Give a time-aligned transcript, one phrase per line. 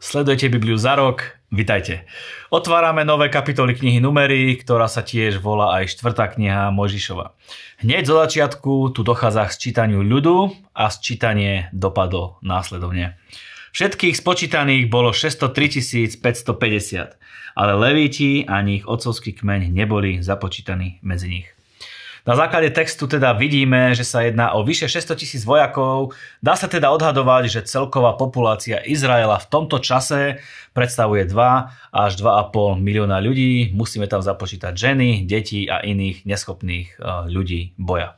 [0.00, 2.08] Sledujete Bibliu za rok, vitajte.
[2.48, 7.36] Otvárame nové kapitoly knihy Numery, ktorá sa tiež volá aj štvrtá kniha Mojžišova.
[7.84, 13.20] Hneď zo začiatku tu dochádza k sčítaniu ľudu a sčítanie dopadlo následovne.
[13.76, 17.20] Všetkých spočítaných bolo 603 550,
[17.60, 21.59] ale levíti ani ich otcovský kmeň neboli započítaní medzi nich.
[22.30, 26.14] Na základe textu teda vidíme, že sa jedná o vyše 600 tisíc vojakov.
[26.38, 30.38] Dá sa teda odhadovať, že celková populácia Izraela v tomto čase
[30.70, 31.34] predstavuje 2
[31.90, 33.74] až 2,5 milióna ľudí.
[33.74, 38.14] Musíme tam započítať ženy, deti a iných neschopných e, ľudí boja.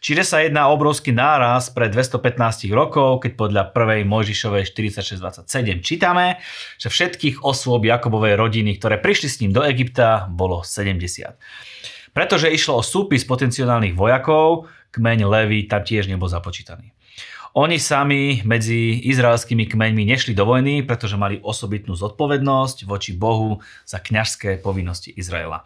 [0.00, 5.44] Čiže sa jedná o obrovský náraz pre 215 rokov, keď podľa prvej Mojžišovej 46.27
[5.84, 6.40] čítame,
[6.80, 11.36] že všetkých osôb Jakobovej rodiny, ktoré prišli s ním do Egypta, bolo 70.
[12.12, 16.92] Pretože išlo o súpis potenciálnych vojakov, kmeň Levy tam tiež nebol započítaný.
[17.52, 24.00] Oni sami medzi izraelskými kmeňmi nešli do vojny, pretože mali osobitnú zodpovednosť voči Bohu za
[24.00, 25.60] kňažské povinnosti Izraela.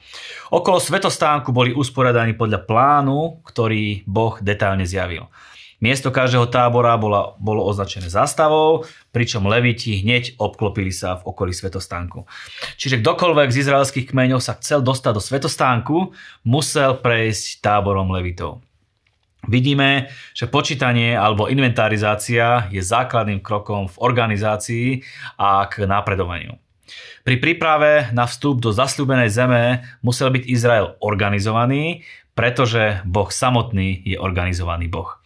[0.51, 5.31] Okolo svetostánku boli usporiadaní podľa plánu, ktorý Boh detálne zjavil.
[5.77, 12.25] Miesto každého tábora bola, bolo označené zástavou, pričom leviti hneď obklopili sa v okolí svetostánku.
[12.81, 15.97] Čiže kdokoľvek z izraelských kmeňov sa chcel dostať do svetostánku,
[16.49, 18.65] musel prejsť táborom levitov.
[19.47, 24.87] Vidíme, že počítanie alebo inventarizácia je základným krokom v organizácii
[25.39, 26.59] a k napredovaniu.
[27.23, 29.63] Pri príprave na vstup do zasľúbenej zeme
[30.03, 32.07] musel byť Izrael organizovaný,
[32.39, 35.19] pretože Boh samotný je organizovaný Boh.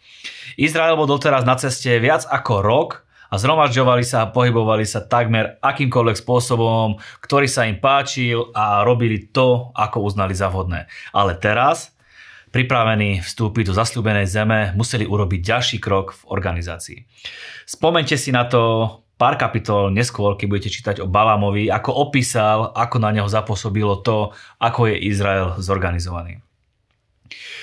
[0.59, 2.89] Izrael bol doteraz na ceste viac ako rok
[3.31, 9.31] a zhromažďovali sa a pohybovali sa takmer akýmkoľvek spôsobom, ktorý sa im páčil a robili
[9.31, 10.91] to, ako uznali za vhodné.
[11.15, 11.95] Ale teraz,
[12.51, 16.99] pripravení vstúpiť do zasľúbenej zeme, museli urobiť ďalší krok v organizácii.
[17.63, 18.59] Spomente si na to
[19.15, 24.35] pár kapitol neskôr, keď budete čítať o Balamovi, ako opísal, ako na neho zapôsobilo to,
[24.59, 26.43] ako je Izrael zorganizovaný.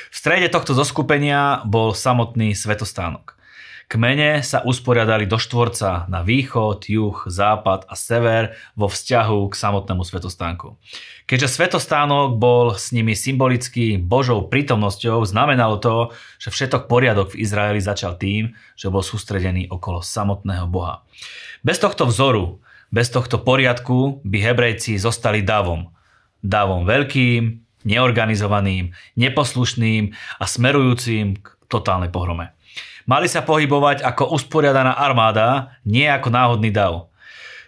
[0.08, 3.38] V strede tohto zoskupenia bol samotný svetostánok.
[3.88, 10.04] Kmene sa usporiadali do štvorca na východ, juh, západ a sever vo vzťahu k samotnému
[10.04, 10.76] svetostánku.
[11.24, 17.80] Keďže svetostánok bol s nimi symbolicky Božou prítomnosťou, znamenalo to, že všetok poriadok v Izraeli
[17.80, 21.08] začal tým, že bol sústredený okolo samotného Boha.
[21.64, 22.60] Bez tohto vzoru,
[22.92, 25.96] bez tohto poriadku by Hebrejci zostali davom.
[26.44, 32.52] Davom veľkým, neorganizovaným, neposlušným a smerujúcim k totálnej pohrome.
[33.08, 37.08] Mali sa pohybovať ako usporiadaná armáda, nie ako náhodný dav.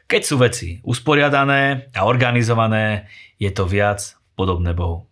[0.04, 3.08] Keď sú veci usporiadané a organizované,
[3.40, 5.08] je to viac podobné Bohu.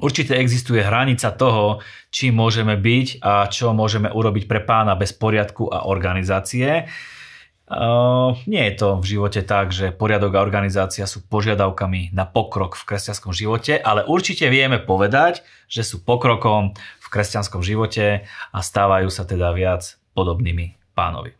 [0.00, 1.80] Určite existuje hranica toho,
[2.12, 6.88] či môžeme byť a čo môžeme urobiť pre pána bez poriadku a organizácie,
[7.66, 12.78] Uh, nie je to v živote tak, že poriadok a organizácia sú požiadavkami na pokrok
[12.78, 18.22] v kresťanskom živote, ale určite vieme povedať, že sú pokrokom v kresťanskom živote
[18.54, 21.34] a stávajú sa teda viac podobnými pánovi.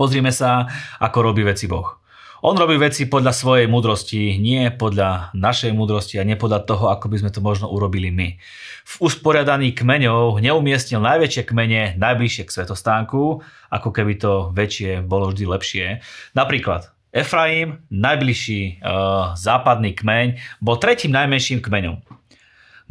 [0.00, 2.01] Pozrime sa, ako robí veci Boh.
[2.42, 7.06] On robí veci podľa svojej múdrosti, nie podľa našej múdrosti a nie podľa toho, ako
[7.06, 8.34] by sme to možno urobili my.
[8.82, 15.44] V usporiadaní kmeňov neumiestnil najväčšie kmene najbližšie k svetostánku, ako keby to väčšie bolo vždy
[15.46, 15.86] lepšie.
[16.34, 22.02] Napríklad Efraim, najbližší uh, západný kmeň, bol tretím najmenším kmeňom.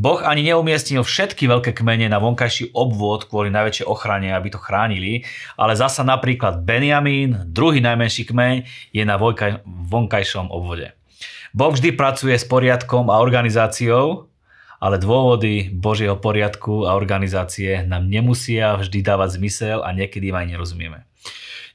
[0.02, 5.30] Boh ani neumiestnil všetky veľké kmene na vonkajší obvod kvôli najväčšej ochrane, aby to chránili,
[5.54, 8.66] ale zasa napríklad Benjamín, druhý najmenší kmeň,
[8.98, 9.22] je na
[9.62, 10.98] vonkajšom obvode.
[11.54, 14.26] Boh vždy pracuje s poriadkom a organizáciou,
[14.82, 20.50] ale dôvody Božieho poriadku a organizácie nám nemusia vždy dávať zmysel a niekedy im aj
[20.50, 21.06] nerozumieme.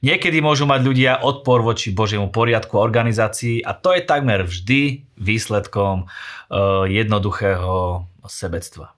[0.02, 5.06] Niekedy môžu mať ľudia odpor voči Božiemu poriadku a organizácii a to je takmer vždy
[5.14, 8.94] výsledkom uh, jednoduchého sebectva.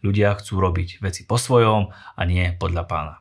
[0.00, 3.14] Ľudia chcú robiť veci po svojom a nie podľa pána.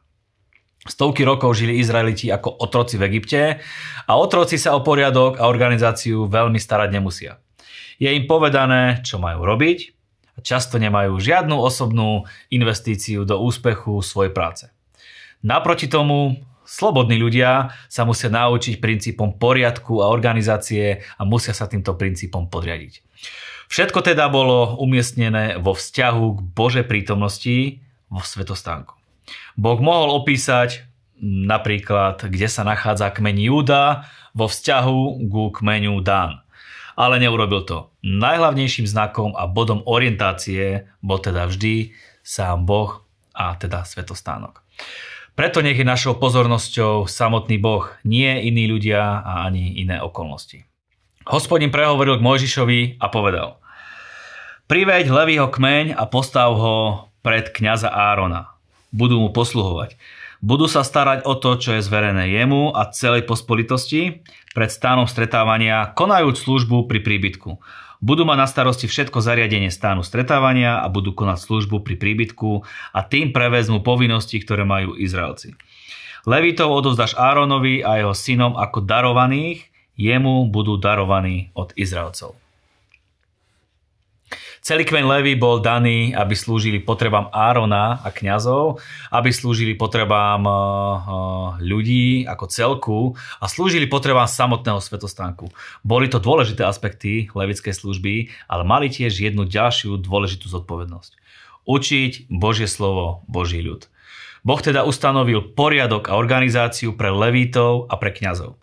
[0.87, 3.59] Stovky rokov žili Izraeliti ako otroci v Egypte
[4.07, 7.43] a otroci sa o poriadok a organizáciu veľmi starať nemusia.
[7.99, 9.91] Je im povedané, čo majú robiť
[10.35, 14.71] a často nemajú žiadnu osobnú investíciu do úspechu svojej práce.
[15.43, 16.39] Naproti tomu
[16.69, 23.01] Slobodní ľudia sa musia naučiť princípom poriadku a organizácie a musia sa týmto princípom podriadiť.
[23.69, 28.97] Všetko teda bolo umiestnené vo vzťahu k Božej prítomnosti vo svetostánku.
[29.53, 30.89] Boh mohol opísať
[31.21, 36.41] napríklad, kde sa nachádza kmeň Júda vo vzťahu ku kmeňu Dan.
[36.97, 37.93] Ale neurobil to.
[38.01, 41.93] Najhlavnejším znakom a bodom orientácie bol teda vždy
[42.25, 43.05] sám Boh
[43.37, 44.65] a teda svetostánok.
[45.37, 50.68] Preto nech je našou pozornosťou samotný Boh, nie iní ľudia a ani iné okolnosti.
[51.29, 53.61] Hospodin prehovoril k Mojžišovi a povedal
[54.65, 58.57] Priveď levýho kmeň a postav ho pred kňaza Árona.
[58.89, 59.93] Budú mu posluhovať.
[60.41, 64.25] Budú sa starať o to, čo je zverené jemu a celej pospolitosti
[64.57, 67.61] pred stánom stretávania, konajúc službu pri príbytku.
[68.01, 72.99] Budú mať na starosti všetko zariadenie stánu stretávania a budú konať službu pri príbytku a
[73.05, 75.53] tým prevezmu povinnosti, ktoré majú Izraelci.
[76.25, 79.68] Levitov odovzdáš Áronovi a jeho synom ako darovaných,
[79.99, 82.39] jemu budú darovaní od Izraelcov.
[84.59, 90.53] Celý kmeň Levy bol daný, aby slúžili potrebám Árona a kňazov, aby slúžili potrebám eh,
[90.53, 90.95] eh,
[91.63, 92.99] ľudí ako celku
[93.39, 95.47] a slúžili potrebám samotného svetostánku.
[95.81, 101.11] Boli to dôležité aspekty levickej služby, ale mali tiež jednu ďalšiu dôležitú zodpovednosť.
[101.63, 103.87] Učiť Božie slovo, Boží ľud.
[104.43, 108.59] Boh teda ustanovil poriadok a organizáciu pre levítov a pre kňazov.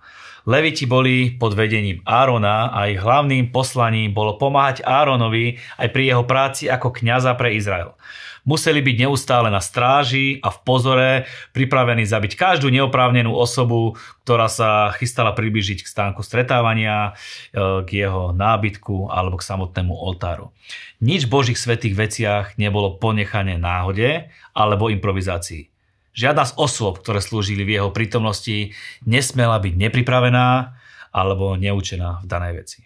[0.47, 6.23] Leviti boli pod vedením Árona a ich hlavným poslaním bolo pomáhať Áronovi aj pri jeho
[6.23, 7.99] práci ako kňaza pre Izrael.
[8.47, 11.11] Museli byť neustále na stráži a v pozore,
[11.51, 17.19] pripravení zabiť každú neoprávnenú osobu, ktorá sa chystala približiť k stánku stretávania,
[17.51, 20.55] e, k jeho nábytku alebo k samotnému oltáru.
[21.03, 25.76] Nič v Božích svetých veciach nebolo ponechané náhode alebo improvizácii.
[26.17, 28.73] Žiadna z osôb, ktoré slúžili v jeho prítomnosti,
[29.05, 30.73] nesmela byť nepripravená
[31.13, 32.81] alebo neučená v danej veci.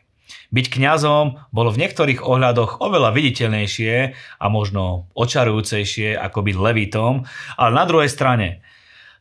[0.51, 3.95] Byť kňazom bolo v niektorých ohľadoch oveľa viditeľnejšie
[4.43, 7.23] a možno očarujúcejšie ako byť levitom,
[7.55, 8.67] ale na druhej strane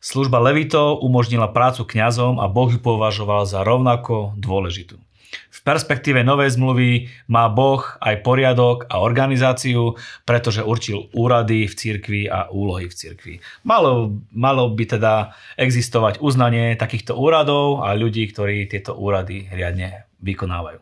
[0.02, 4.98] služba levitov umožnila prácu kňazom a Boh ju považoval za rovnako dôležitú.
[5.30, 9.92] V perspektíve novej zmluvy má Boh aj poriadok a organizáciu,
[10.24, 13.34] pretože určil úrady v cirkvi a úlohy v cirkvi.
[13.68, 20.80] Malo, malo by teda existovať uznanie takýchto úradov a ľudí, ktorí tieto úrady riadne vykonávajú.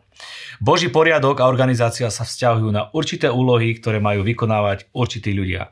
[0.63, 5.71] Boží poriadok a organizácia sa vzťahujú na určité úlohy, ktoré majú vykonávať určití ľudia.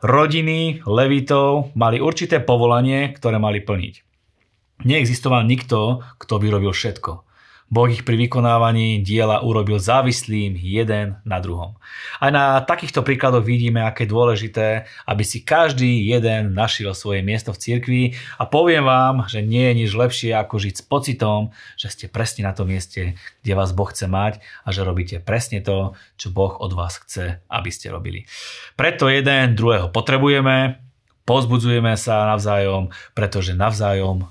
[0.00, 3.94] Rodiny levitov mali určité povolanie, ktoré mali plniť.
[4.88, 7.29] Neexistoval nikto, kto by robil všetko.
[7.70, 11.78] Boh ich pri vykonávaní diela urobil závislým jeden na druhom.
[12.18, 14.66] Aj na takýchto príkladoch vidíme, aké je dôležité,
[15.06, 18.02] aby si každý jeden našiel svoje miesto v cirkvi
[18.42, 22.50] a poviem vám, že nie je nič lepšie ako žiť s pocitom, že ste presne
[22.50, 23.14] na tom mieste,
[23.46, 27.38] kde vás Boh chce mať a že robíte presne to, čo Boh od vás chce,
[27.46, 28.26] aby ste robili.
[28.74, 30.89] Preto jeden druhého potrebujeme,
[31.24, 34.28] pozbudzujeme sa navzájom, pretože navzájom,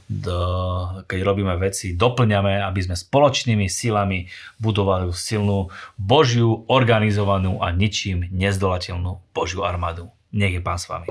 [1.06, 4.28] keď robíme veci, doplňame, aby sme spoločnými silami
[4.60, 10.12] budovali silnú Božiu, organizovanú a ničím nezdolateľnú Božiu armádu.
[10.30, 11.10] Nech je Pán s vami.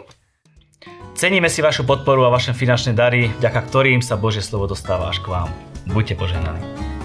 [1.19, 5.19] Ceníme si vašu podporu a vaše finančné dary, vďaka ktorým sa Božie slovo dostáva až
[5.19, 5.51] k vám.
[5.91, 6.98] Buďte poženaní.